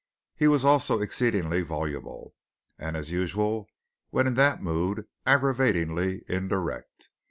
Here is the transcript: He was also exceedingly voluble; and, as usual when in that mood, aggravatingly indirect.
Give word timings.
He 0.35 0.47
was 0.47 0.65
also 0.65 0.99
exceedingly 0.99 1.61
voluble; 1.61 2.33
and, 2.79 2.97
as 2.97 3.11
usual 3.11 3.67
when 4.09 4.25
in 4.25 4.33
that 4.33 4.59
mood, 4.59 5.05
aggravatingly 5.27 6.23
indirect. 6.27 7.09